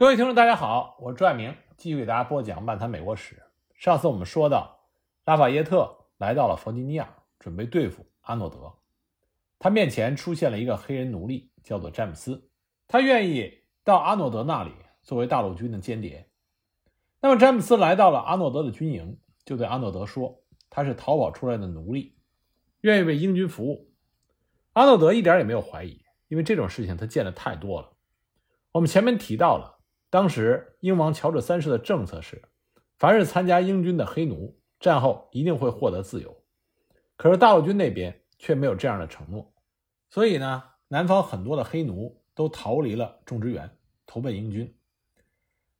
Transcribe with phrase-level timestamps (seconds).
[0.00, 3.34] 各位听众，大家好，我是朱爱明，继续给大家播讲《漫谈美国史》。
[3.74, 4.88] 上次我们说到，
[5.26, 8.72] 拉法耶特来到了弗吉尼亚，准备对付阿诺德。
[9.58, 12.48] 他面前出现了一个黑人奴隶，叫做詹姆斯。
[12.88, 13.52] 他愿意
[13.84, 16.30] 到阿诺德那里作为大陆军的间谍。
[17.20, 22.16] 那么，詹姆斯来到了阿诺德的军营，就对阿诺德说：“他是逃跑出来的奴隶，
[22.80, 23.92] 愿意为英军服务。”
[24.72, 27.92] 阿诺德一点也没有怀疑，因为这种事情他见的太多了。
[28.72, 29.76] 我们前面提到了。
[30.10, 32.42] 当时英王乔治三世的政策是，
[32.98, 36.36] 凡是参加英军的黑奴，战后一定会获得自由。
[37.16, 39.54] 可是大陆军那边却没有这样的承诺，
[40.10, 43.70] 所以呢，南方很多的黑奴都逃离了种植园，
[44.04, 44.76] 投奔英军。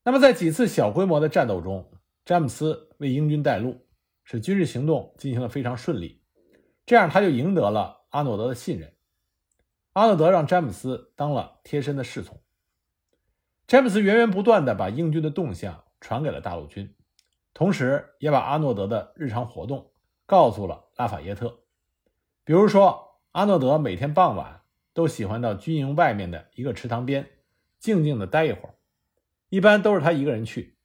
[0.04, 1.90] 那么在几次小规模的战斗中，
[2.24, 3.86] 詹姆斯为英军带路，
[4.22, 6.22] 使军事行动进行的非常顺利，
[6.86, 8.94] 这样他就赢得了阿诺德的信任。
[9.94, 12.40] 阿诺德让詹姆斯当了贴身的侍从。
[13.70, 16.92] 詹姆斯源源不断地把英军的动向传给了大陆军，
[17.54, 19.92] 同时也把阿诺德的日常活动
[20.26, 21.60] 告诉了拉法耶特。
[22.42, 27.30] 比如说，阿诺德每天傍晚都喜欢到军营外面的一个池塘边
[27.78, 28.74] 静静地待一会儿，
[29.50, 30.76] 一般都是他一个人去。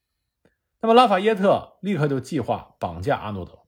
[0.79, 3.63] 那么，拉法耶特立刻就计划绑架阿诺德，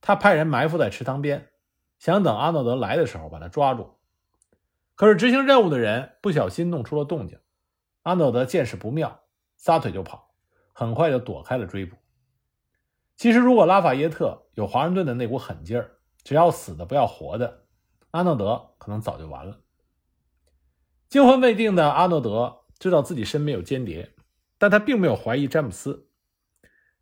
[0.00, 1.50] 他派人埋伏在池塘边，
[1.98, 3.98] 想等阿诺德来的时候把他抓住。
[4.94, 7.38] 可是，执行任务的人不小心弄出了动静。
[8.02, 9.22] 阿诺德见势不妙，
[9.56, 10.34] 撒腿就跑，
[10.72, 11.96] 很快就躲开了追捕。
[13.16, 17.64] 其实，如果拉法耶特有华盛顿的那股狠劲儿，只要死的不要活的，
[18.12, 19.60] 阿诺德可能早就完了。
[21.08, 24.14] 惊魂未定的阿诺德知道自己身边有间谍，
[24.56, 26.08] 但他并没有怀疑詹姆斯。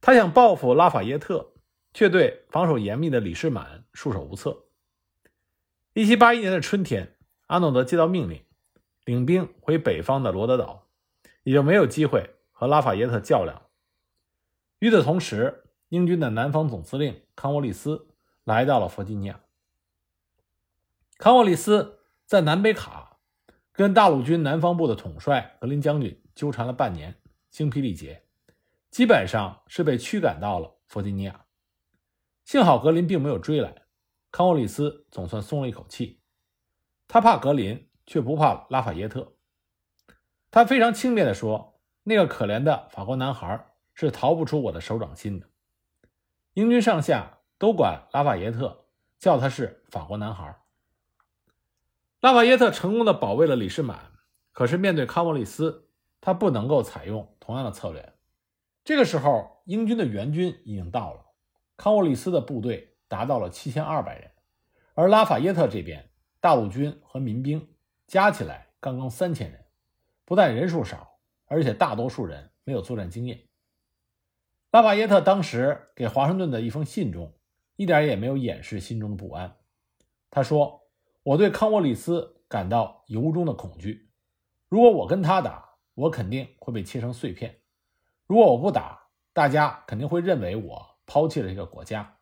[0.01, 1.53] 他想报复拉法耶特，
[1.95, 4.65] 却对防守严密的李士满束手无策。
[5.93, 8.45] 一七八一年的春天，阿诺德接到命令，
[9.05, 10.88] 领兵回北方的罗德岛。
[11.49, 13.71] 也就没有机会和拉法耶特较量。
[14.81, 18.09] 与此同时，英军的南方总司令康沃利斯
[18.45, 19.41] 来到了弗吉尼亚。
[21.17, 23.21] 康沃利斯在南北卡
[23.73, 27.19] 跟大陆军南方部的统帅格林将军纠缠了半年，
[27.49, 28.27] 精疲力竭，
[28.91, 31.47] 基本上是被驱赶到了弗吉尼亚。
[32.45, 33.87] 幸好格林并没有追来，
[34.31, 36.21] 康沃利斯总算松了一口气。
[37.07, 39.33] 他怕格林，却不怕拉法耶特。
[40.51, 45.47] 他非常轻蔑地说：“那个可怜的法国男孩是逃不出我的手掌心的。”
[46.55, 48.87] 英军上下都管拉法耶特
[49.19, 50.59] 叫他是法国男孩。
[52.21, 54.13] 拉法耶特成功的保卫了李士满，
[54.53, 55.89] 可是面对康沃利斯，
[56.21, 58.15] 他不能够采用同样的策略。
[58.83, 61.27] 这个时候，英军的援军已经到了，
[61.77, 64.33] 康沃利斯的部队达到了七千二百人，
[64.95, 66.11] 而拉法耶特这边
[66.41, 67.69] 大陆军和民兵
[68.07, 69.65] 加起来刚刚三千人。
[70.29, 73.49] 不但人数少，而且大多数人没有作战经验。
[74.71, 77.33] 拉法耶特当时给华盛顿的一封信中，
[77.77, 79.57] 一点也没有掩饰心中的不安。
[80.29, 80.83] 他说
[81.25, 84.11] ：“我对康沃里斯感到由衷的恐惧。
[84.69, 87.51] 如果我跟他打，我肯定会被切成碎片；
[88.27, 92.19] 如果我不打，大家肯定会认为我抛弃了这个国家。”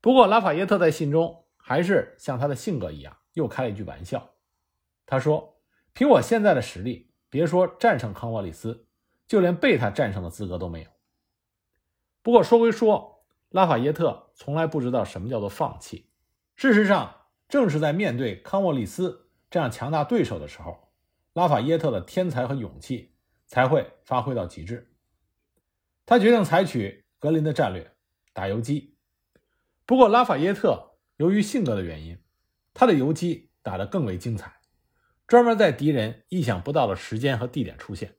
[0.00, 4.34] 不过，拉法耶特在信中还是像他的性格一样，又开了一句玩笑。
[5.04, 5.60] 他说
[5.92, 8.86] ：“凭我现在的实力。”别说战胜康沃利斯，
[9.26, 10.90] 就连被他战胜的资格都没有。
[12.22, 16.10] 不过说归说，拉法耶特从来不知道什么叫做放弃。
[16.56, 17.14] 事实上，
[17.48, 20.90] 正是在面对康沃利斯这样强大对手的时候，
[21.32, 23.14] 拉法耶特的天才和勇气
[23.46, 24.92] 才会发挥到极致。
[26.04, 27.94] 他决定采取格林的战略，
[28.32, 28.96] 打游击。
[29.86, 32.18] 不过，拉法耶特由于性格的原因，
[32.74, 34.57] 他的游击打得更为精彩。
[35.28, 38.16] 专门在敌人意想不到的时间和地点出现，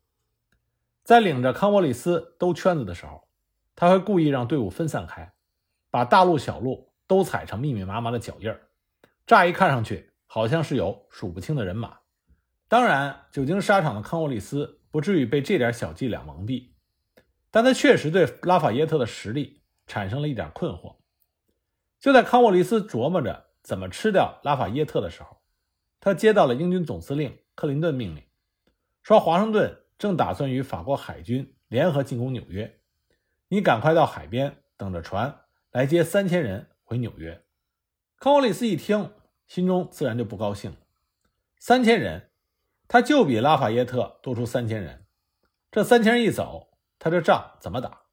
[1.03, 3.27] 在领着康沃利斯兜圈子的时候，
[3.75, 5.33] 他会故意让队伍分散开，
[5.89, 8.69] 把大路小路都踩成密密麻麻的脚印儿，
[9.25, 11.97] 乍一看上去好像是有数不清的人马。
[12.67, 16.73] 当然，久经沙场的康沃利斯不至于被这点小伎俩蒙蔽，
[17.49, 20.97] 但他确实对拉法耶特的实力产生了一点困惑。
[21.99, 25.38] 就在康沃利斯琢磨着怎么吃掉拉法耶特的时候，
[25.99, 28.23] 他接到了英军总司令克林顿命令，
[29.03, 32.79] 说华盛顿正打算与法国海军联合进攻纽约，
[33.49, 35.41] 你赶快到海边等着船
[35.71, 37.43] 来接三千人回纽约。
[38.17, 39.11] 康沃利斯一听，
[39.47, 40.77] 心中自然就不高兴了。
[41.57, 42.29] 三千人，
[42.87, 45.05] 他就比拉法耶特多出三千人，
[45.69, 48.03] 这三千人一走，他这仗怎么打？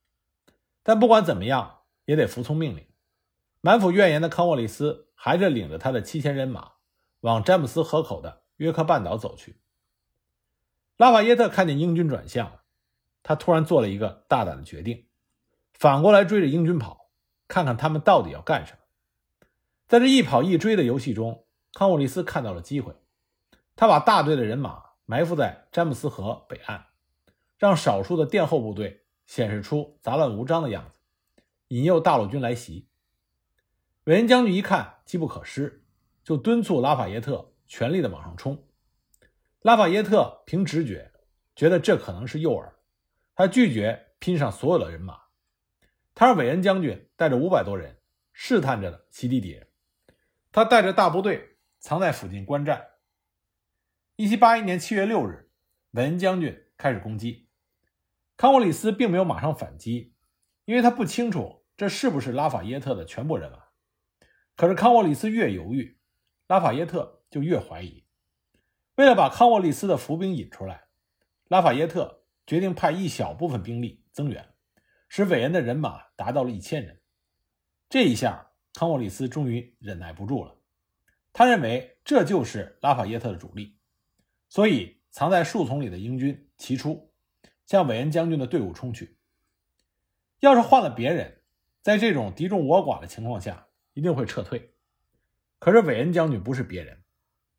[0.83, 2.85] 但不管怎么样，也得服从命令。
[3.61, 6.73] 满腹怨言的康沃利斯还是领着他的七千人马。
[7.21, 9.61] 往詹姆斯河口的约克半岛走去。
[10.97, 12.63] 拉法耶特看见英军转向了，
[13.23, 15.07] 他突然做了一个大胆的决定，
[15.75, 17.11] 反过来追着英军跑，
[17.49, 18.79] 看看他们到底要干什么。
[19.87, 22.95] 在这一跑一追的游戏中，康沃利斯看到了机会，
[23.77, 26.87] 他把大队的人马埋伏在詹姆斯河北岸，
[27.59, 30.99] 让少数的殿后部队显示出杂乱无章的样子，
[31.69, 32.89] 引诱大陆军来袭。
[34.05, 35.85] 韦恩将军一看机不可失，
[36.26, 38.67] 就敦促拉法耶特全力的往上冲。
[39.61, 41.12] 拉法耶特凭直觉
[41.55, 42.73] 觉得这可能是诱饵，
[43.37, 45.20] 他拒绝拼上所有的人马。
[46.17, 48.00] 他让韦恩将军带着五百多人
[48.32, 49.69] 试探着袭击敌人。
[50.50, 52.84] 他带着大部队藏在附近观战。
[54.17, 55.49] 一七八一年七月六日，
[55.93, 57.49] 韦恩将军开始攻击。
[58.37, 60.17] 康沃里斯并没有马上反击，
[60.64, 63.58] 因为他不清楚这是不是拉法耶特的全部人马。
[64.56, 65.96] 可是康沃里斯越犹豫，
[66.47, 68.05] 拉法耶特就越怀疑。
[68.95, 70.85] 为了把康沃利斯的伏兵引出来，
[71.49, 74.55] 拉法耶特决定派一小部分兵力增援，
[75.09, 77.01] 使韦恩的人马达到了一千人。
[77.89, 80.57] 这一下，康沃利斯终于忍耐不住了。
[81.33, 83.77] 他认为这就是拉法耶特的主力，
[84.49, 87.13] 所以藏在树丛里的英军齐出，
[87.67, 89.19] 向韦恩将军的队伍冲去。
[90.41, 91.43] 要是换了别人，
[91.83, 94.75] 在这种敌众我寡的情况下，一定会撤退。
[95.58, 97.03] 可是韦恩将军不是别人，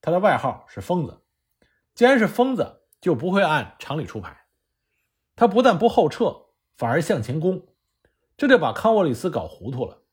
[0.02, 1.22] 他的外号是疯子。
[1.94, 4.46] 既然是疯子，就不会按常理出牌。
[5.36, 7.68] 他不但不后撤，反而向前攻，
[8.38, 10.04] 这就把康沃利斯搞糊涂了。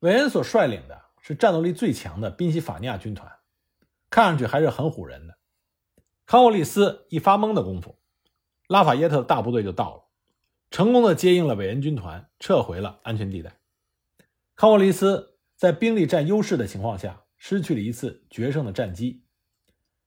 [0.00, 3.38] 韦恩所率领的是战斗力最强的宾夕法尼亚军团，
[4.10, 5.36] 看上去还是很唬人的。
[6.26, 7.98] 康沃利斯一发懵的功夫，
[8.66, 10.02] 拉法耶特的大部队就到了，
[10.70, 13.56] 成功的接应了韦恩军团，撤回了安全地带。
[14.56, 15.31] 康沃利斯
[15.62, 19.22] 在兵力占优势的情况下，失去了一次决胜的战机。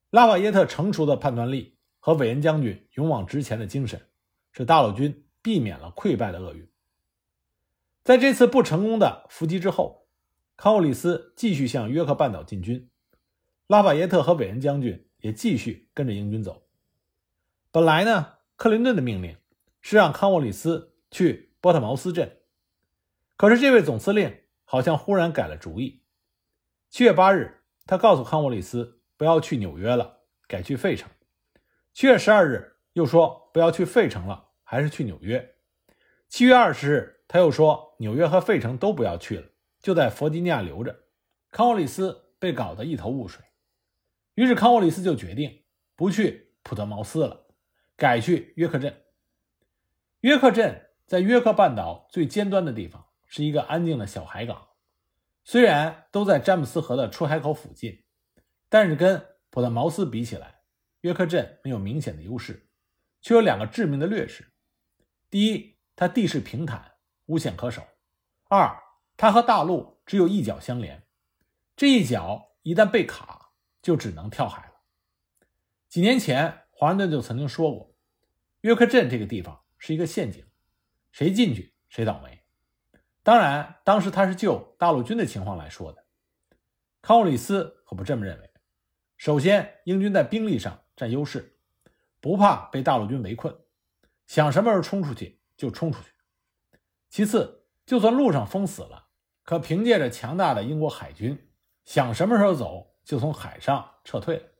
[0.09, 4.01] 拉法耶特成熟的判断力和韦恩将军勇往直前的精神，
[4.51, 6.69] 使大陆军避免了溃败的厄运。
[8.03, 10.09] 在这次不成功的伏击之后，
[10.57, 12.89] 康沃里斯继续向约克半岛进军，
[13.67, 16.67] 拉法耶特和韦恩将军也继续跟着英军走。
[17.71, 19.37] 本来呢，克林顿的命令
[19.79, 22.39] 是让康沃里斯去波特茅斯镇，
[23.37, 26.03] 可是这位总司令好像忽然改了主意。
[26.89, 29.01] 七月八日，他告诉康沃里斯。
[29.17, 31.09] 不要去纽约了，改去费城。
[31.93, 35.55] 七月十二日又说不要去费城了，还是去纽约。
[36.27, 39.47] 七月二十日他又说纽约和费城都不要去了，
[39.79, 41.03] 就在弗吉尼亚留着。
[41.49, 43.41] 康沃里斯被搞得一头雾水，
[44.33, 45.63] 于是康沃里斯就决定
[45.95, 47.47] 不去普特茅斯了，
[47.95, 49.05] 改去约克镇。
[50.19, 54.69] 约克镇在约克半岛最尖端的地方，是一个安静的小海港。
[55.43, 58.01] 虽然都在詹姆斯河的出海口附近。
[58.67, 60.63] 但是跟普特茅斯比起来，
[61.01, 62.67] 约克镇没有明显的优势，
[63.21, 64.51] 却有两个致命的劣势：
[65.29, 66.93] 第一，它地势平坦，
[67.27, 67.81] 无险可守；
[68.49, 68.77] 二，
[69.15, 71.03] 它和大陆只有一角相连，
[71.77, 73.51] 这一角一旦被卡，
[73.81, 74.73] 就只能跳海了。
[75.87, 77.95] 几年前，华盛顿就曾经说过，
[78.61, 80.43] 约克镇这个地方是一个陷阱，
[81.11, 82.41] 谁进去谁倒霉。
[83.25, 86.05] 当然，当时他是就大陆军的情况来说的，
[87.01, 88.51] 康沃里斯可不这么认为。
[89.17, 91.57] 首先，英军在兵力上占优势，
[92.21, 93.57] 不怕被大陆军围困，
[94.27, 96.09] 想什么时候冲出去就冲出去。
[97.09, 99.07] 其次，就算路上封死了，
[99.41, 101.49] 可凭借着强大的英国海军，
[101.83, 104.51] 想什么时候走就从海上撤退。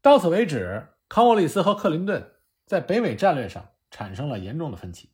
[0.00, 2.32] 到此为止，康沃利斯和克林顿
[2.64, 5.10] 在北美战略上产生了严重的分歧。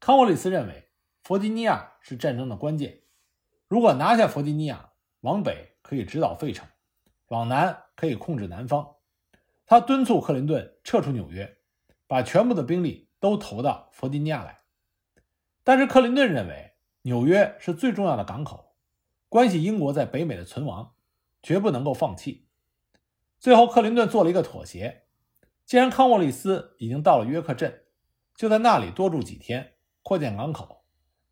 [0.00, 0.88] 康沃利斯认为，
[1.24, 3.00] 弗吉尼亚是战争的关键，
[3.66, 6.68] 如果拿下弗吉尼亚，往北可以直捣费城。
[7.28, 8.96] 往南可以控制南方，
[9.64, 11.56] 他敦促克林顿撤出纽约，
[12.06, 14.60] 把全部的兵力都投到弗吉尼亚来。
[15.62, 18.76] 但是克林顿认为纽约是最重要的港口，
[19.30, 20.94] 关系英国在北美的存亡，
[21.42, 22.50] 绝不能够放弃。
[23.38, 25.06] 最后，克林顿做了一个妥协：
[25.64, 27.86] 既然康沃利斯已经到了约克镇，
[28.34, 30.73] 就在那里多住几天，扩建港口，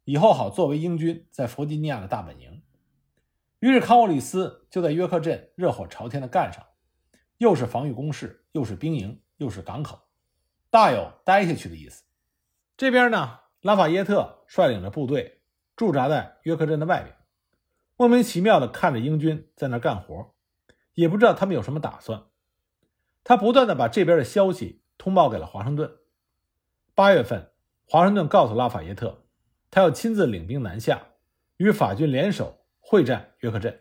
[0.05, 2.63] 以后好作为英军在弗吉尼亚的大本营。
[3.61, 6.67] 于是康沃里斯就在约克镇热火朝天的干上，
[7.39, 10.01] 又是防御工事，又是兵营，又是港口，
[10.71, 12.03] 大有待下去的意思。
[12.77, 15.43] 这边呢，拉法耶特率领着部队
[15.77, 17.17] 驻扎在约克镇的外边，
[17.97, 20.35] 莫名其妙的看着英军在那干活，
[20.95, 22.25] 也不知道他们有什么打算。
[23.23, 25.99] 他不断的把这边的消息通报给了华盛顿。
[26.97, 27.53] 八月份，
[27.85, 29.22] 华盛顿告诉拉法耶特，
[29.73, 31.09] 他要亲自领兵南下，
[31.57, 32.61] 与法军联手。
[32.85, 33.81] 会战约克镇，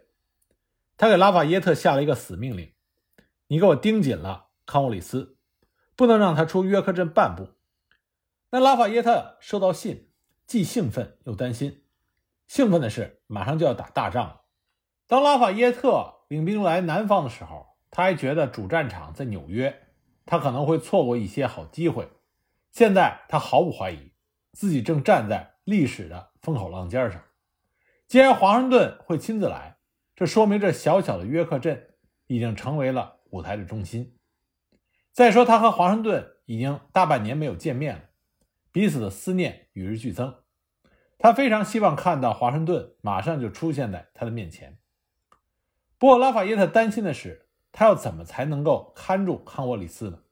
[0.95, 2.71] 他给拉法耶特下了一个死命令
[3.47, 5.37] ：“你给我盯紧了康沃里斯，
[5.97, 7.49] 不能让他出约克镇半步。
[8.51, 10.11] 那拉法耶特收到信，
[10.45, 11.83] 既兴奋又担心。
[12.47, 14.43] 兴奋的是，马上就要打大仗了。
[15.07, 19.87] 当拉法耶特领兵来南方的时候，他还觉得主战场在纽约，
[20.25, 22.07] 他可能会错过一些好机会。
[22.71, 24.13] 现在他毫不怀疑，
[24.53, 27.21] 自己正站在历史的风口浪尖上。
[28.07, 29.77] 既然华盛顿会亲自来，
[30.15, 31.95] 这说明这小小的约克镇
[32.27, 34.17] 已经成为了舞台的中心。
[35.11, 38.03] 再说，他和华盛顿已经大半年没有见面了，
[38.71, 40.35] 彼此的思念与日俱增。
[41.17, 44.79] 他非常希望看到华盛顿马上就出现在他的面前。
[45.97, 50.23] 不过，拉法耶特担心的是，他要怎么才能够看住康沃里斯呢？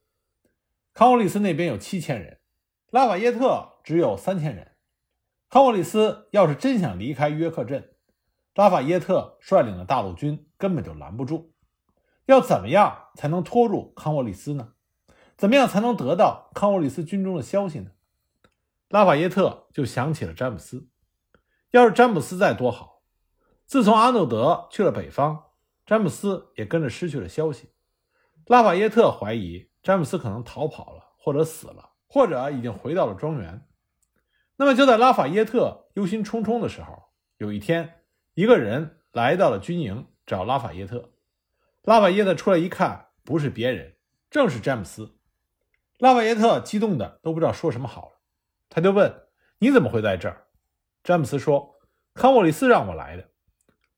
[0.94, 2.40] 康沃里斯那边有七千人，
[2.90, 4.76] 拉法耶特只有三千人。
[5.50, 7.96] 康沃里斯要是真想离开约克镇，
[8.54, 11.56] 拉法耶特率领的大陆军根本就拦不住。
[12.28, 14.74] 要怎么样才能拖住康沃里斯呢？
[15.36, 17.90] 怎么样才能得到康沃里斯军中的消息呢？
[18.90, 20.88] 拉法耶特就想起了詹姆斯，
[21.72, 23.02] 要是詹姆斯在多好！
[23.66, 25.46] 自从阿诺德去了北方，
[25.84, 27.72] 詹姆斯也跟着失去了消息。
[28.46, 33.66] 拉法耶特怀疑詹姆斯可能逃跑了，或者死了，或者已经回到了庄园。
[34.60, 38.02] 那么就在拉法耶特忧心忡忡的时候，有一天，
[38.34, 41.14] 一个人来到了军营找拉法耶特。
[41.84, 43.96] 拉法耶特出来一看，不是别人，
[44.30, 45.16] 正是詹姆斯。
[45.98, 48.20] 拉法耶特激动的都不知道说什么好了。
[48.68, 49.28] 他就问
[49.60, 50.48] ：“你怎么会在这儿？”
[51.06, 51.80] 詹姆斯说
[52.14, 53.30] ：“康沃里斯让我来的。”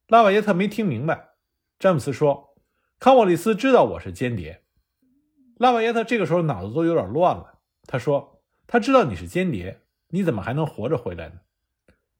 [0.05, 1.29] 拉瓦耶特没听明白。
[1.79, 2.53] 詹姆斯说
[2.99, 4.63] ：“康沃里斯知道我是间谍。”
[5.57, 7.57] 拉瓦耶特这个时候脑子都有点乱了。
[7.87, 11.41] 他说：“他知道你是间谍，你怎么还能活着回来呢？”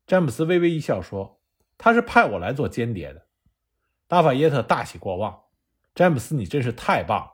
[0.08, 1.40] 詹姆斯微微一笑说
[1.78, 3.28] ：“他是派我来做间谍的。”
[4.10, 5.44] 拉法耶特大喜过望
[5.96, 7.32] ：“詹姆斯，你真是太棒了！”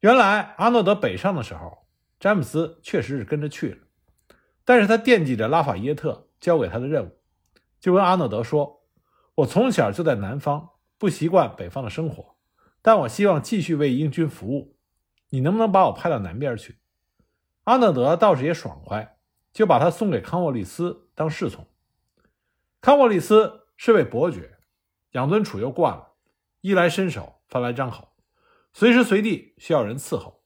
[0.00, 1.86] 原来阿诺德北上的时候，
[2.20, 3.78] 詹姆斯确实是跟着去了。
[4.64, 7.18] 但是他惦记着拉法耶特交给他的任务，
[7.80, 8.84] 就跟阿诺德说
[9.36, 12.36] ：“我从小就在南方，不习惯北方的生活，
[12.82, 14.76] 但我希望继续为英军服务。
[15.30, 16.78] 你能不能把我派到南边去？”
[17.64, 19.15] 阿诺德倒是也爽快，
[19.56, 21.66] 就把他送给康沃利斯当侍从。
[22.82, 24.58] 康沃利斯是位伯爵，
[25.12, 26.12] 养尊处优惯了，
[26.60, 28.12] 衣来伸手，饭来张口，
[28.74, 30.44] 随时随地需要人伺候。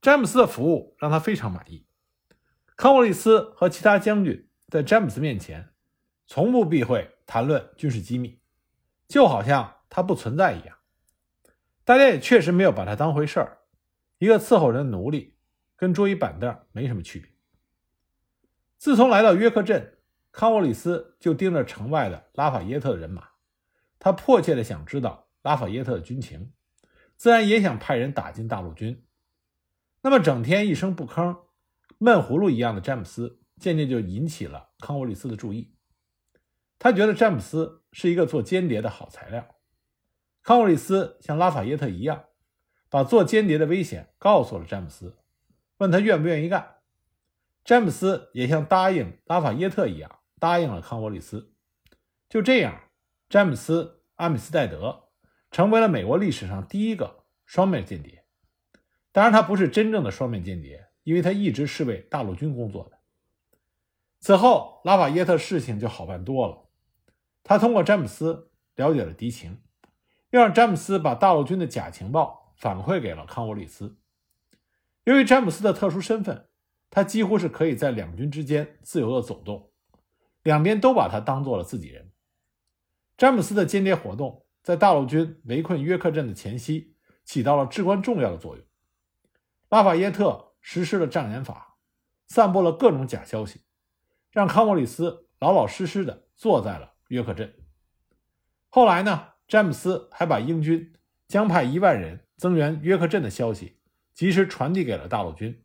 [0.00, 1.86] 詹姆斯的服务让他非常满意。
[2.76, 5.74] 康沃利斯和其他将军在詹姆斯面前，
[6.26, 8.40] 从不避讳谈论军事机密，
[9.06, 10.78] 就好像他不存在一样。
[11.84, 13.58] 大家也确实没有把他当回事儿，
[14.16, 15.36] 一个伺候人的奴隶，
[15.76, 17.30] 跟桌椅板凳没什么区别。
[18.80, 19.98] 自从来到约克镇，
[20.32, 23.28] 康沃里斯就盯着城外的拉法耶特的人马，
[23.98, 26.50] 他迫切的想知道拉法耶特的军情，
[27.14, 29.04] 自然也想派人打进大陆军。
[30.00, 31.40] 那么整天一声不吭。
[31.98, 35.74] 闷葫芦一样的詹姆斯渐渐就引起了康沃里斯的注意，
[36.78, 39.56] 他觉得詹姆斯是一个做间谍的好材料。
[40.42, 42.24] 康沃里斯像拉法耶特一样，
[42.88, 45.18] 把做间谍的危险告诉了詹姆斯，
[45.76, 46.76] 问他愿不愿意干。
[47.64, 51.52] 詹姆斯也像答应拉法耶特一样答应了康沃利斯。
[52.28, 52.80] 就这样，
[53.28, 53.84] 詹姆斯·
[54.16, 55.08] 阿米斯戴德
[55.50, 58.24] 成为了美国历史上第一个双面间谍。
[59.12, 60.88] 当然，他不是真正的双面间谍。
[61.02, 62.98] 因为他一直是为大陆军工作的。
[64.20, 66.68] 此后，拉法耶特事情就好办多了。
[67.42, 69.62] 他通过詹姆斯了解了敌情，
[70.28, 73.96] 又让詹姆斯把大陆军的假情报反馈给了康沃利斯。
[75.04, 76.49] 由于詹姆斯的特殊身份，
[76.90, 79.70] 他几乎是可以在两军之间自由的走动，
[80.42, 82.10] 两边都把他当做了自己人。
[83.16, 88.64] 詹姆斯的间谍活动在大陆军围困约克镇的前夕起到了至关重要的作用。
[89.70, 90.48] 拉法耶特。
[90.62, 91.78] 实施了障眼法，
[92.26, 93.62] 散布了各种假消息，
[94.30, 97.54] 让康沃里斯老老实实的坐在了约克镇。
[98.68, 100.92] 后来呢，詹姆斯还把英军
[101.26, 103.78] 将派一万人增援约克镇的消息
[104.12, 105.64] 及时传递给了大陆军。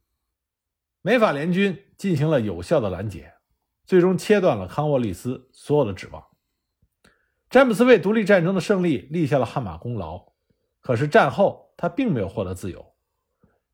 [1.05, 3.35] 美法联军进行了有效的拦截，
[3.85, 6.23] 最终切断了康沃利斯所有的指望。
[7.47, 10.33] 詹姆斯为独立战争的胜利立下了汗马功劳，
[10.81, 12.95] 可是战后他并没有获得自由。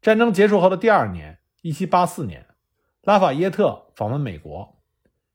[0.02, 2.48] 战争结束后的第二年，1784年，
[3.04, 4.82] 拉法耶特访问美国，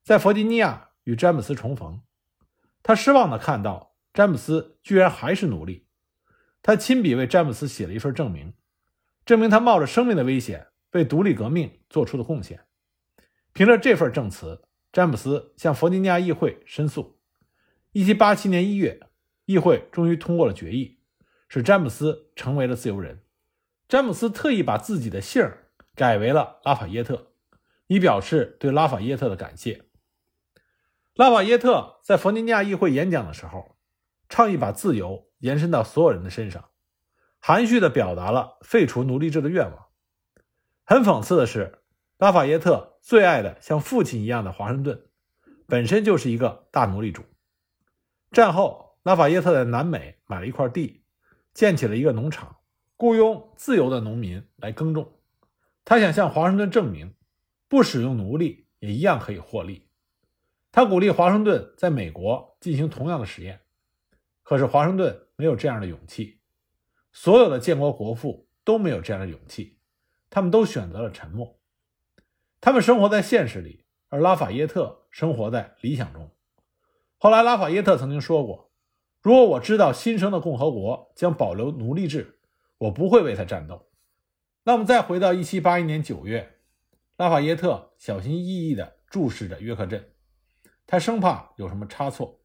[0.05, 2.03] 在弗吉尼亚与詹姆斯重逢。
[2.83, 5.87] 他失望地看到詹姆斯居然还是奴隶。
[6.61, 8.53] 他亲笔为詹姆斯写了一份证明，
[9.25, 12.65] 证明他冒着生命的危险为独立革命做出的贡献。
[13.53, 14.63] 凭着这份证词，
[14.93, 17.19] 詹姆斯向弗吉尼亚议会申诉。
[17.93, 19.01] 1787年1月，
[19.45, 20.99] 议会终于通过了决议，
[21.49, 23.23] 使詹姆斯成为了自由人。
[23.89, 25.49] 詹姆斯特意把自己的姓
[25.95, 27.33] 改为了拉法耶特，
[27.87, 29.85] 以表示对拉法耶特的感谢。
[31.15, 33.77] 拉法耶特在弗吉尼亚议会演讲的时候，
[34.29, 36.69] 倡议把自由延伸到所有人的身上，
[37.39, 39.87] 含蓄地表达了废除奴隶制的愿望。
[40.89, 41.81] 很讽刺的是，
[42.17, 45.09] 拉法耶特最爱的像父亲一样的华盛顿，
[45.67, 47.25] 本身就是一个大奴隶主。
[48.31, 51.03] 战后，拉法耶特在南美买了一块地，
[51.53, 52.59] 建起了一个农场，
[52.97, 55.13] 雇佣自由的农民来耕种。
[55.85, 57.17] 他想向华盛顿证明，
[57.67, 59.89] 不使用奴隶也一样可以获利。
[60.71, 63.61] 他鼓励华盛顿在美国进行同样的实验，
[64.45, 66.39] 可是华盛顿没有这样的勇气，
[67.13, 69.76] 所有的建国国父都没有这样的勇气，
[70.37, 71.59] 他们都选择了沉默。
[72.61, 76.31] 他们生活在现实里，而拉法耶特生活在理想中。
[77.17, 78.71] 后来，拉法耶特曾经说过
[79.23, 82.39] ：“如果我知道新生的共和国将保留奴隶制，
[82.77, 83.89] 我不会为他战斗。”
[84.65, 86.59] 那我们再回到1781年9月，
[87.17, 90.13] 拉法耶特小心翼翼地注视着约克镇。
[90.87, 92.43] 他生怕有什么差错，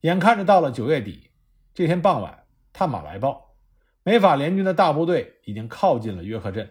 [0.00, 1.30] 眼看着到了九月底，
[1.72, 3.54] 这天傍晚，探马来报，
[4.02, 6.68] 美法联军的大部队已经靠近了约克镇。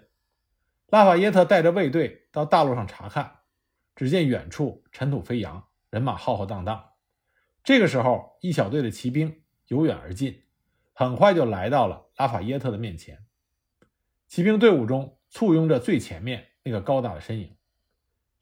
[0.91, 3.39] 拉法耶特带着卫队到大路上查看，
[3.95, 6.89] 只见远处尘土飞扬，人马浩浩荡荡。
[7.63, 10.43] 这个时候，一小队的骑兵由远而近，
[10.91, 13.25] 很快就来到了拉法耶特的面前。
[14.27, 17.55] 骑兵队伍中簇拥着最前面那个高大的身影。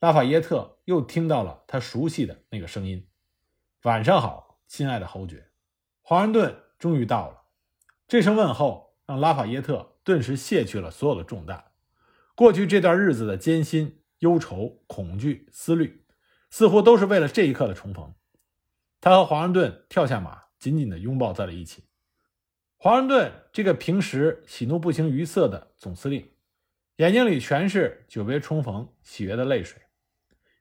[0.00, 3.06] 拉法耶特又听到了他熟悉的那个声音
[3.84, 5.52] ：“晚上好，亲爱的侯爵。”
[6.02, 7.42] 华盛顿终于到了。
[8.08, 11.69] 这声问候让拉法耶特顿时卸去了所有的重担。
[12.40, 16.06] 过去这段日子的艰辛、忧愁、恐惧、思虑，
[16.48, 18.14] 似乎都是为了这一刻的重逢。
[18.98, 21.84] 他和华盛顿跳下马，紧紧地拥抱在了一起。
[22.78, 26.30] 华盛顿这个平时喜怒不形于色的总司令，
[26.96, 29.78] 眼睛里全是久别重逢喜悦的泪水。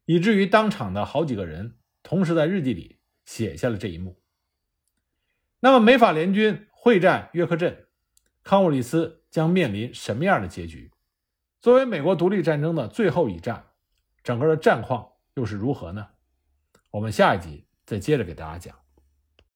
[0.03, 4.22] 以至于当场的好几个人同时在日记里写下了这一幕。
[5.61, 7.87] 那么，美法联军会战约克镇，
[8.44, 10.92] 康沃里斯将面临什么样的结局？
[11.61, 13.65] 作为美国独立战争的最后一战，
[14.24, 16.07] 整个的战况又是如何呢？
[16.89, 18.75] 我们下一集再接着给大家讲。